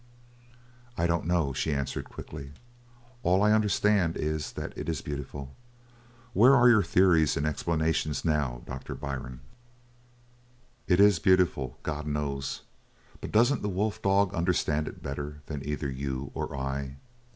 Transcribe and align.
"I 0.97 1.05
don't 1.05 1.27
know," 1.27 1.53
she 1.53 1.71
answered 1.71 2.09
quickly. 2.09 2.53
"All 3.21 3.43
I 3.43 3.51
understand 3.51 4.17
is 4.17 4.53
that 4.53 4.75
it 4.75 4.89
is 4.89 5.03
beautiful. 5.03 5.55
Where 6.33 6.55
are 6.55 6.67
your 6.67 6.81
theories 6.81 7.37
and 7.37 7.45
explanations 7.45 8.25
now, 8.25 8.63
Doctor 8.65 8.95
Byrne?". 8.95 9.41
"It 10.87 10.99
is 10.99 11.19
beautiful 11.19 11.77
God 11.83 12.07
knows! 12.07 12.63
but 13.19 13.31
doesn't 13.31 13.61
the 13.61 13.69
wolf 13.69 14.01
dog 14.01 14.33
understand 14.33 14.87
it 14.87 15.03
better 15.03 15.43
than 15.45 15.63
either 15.63 15.87
you 15.91 16.31
or 16.33 16.57
I?" 16.57 16.95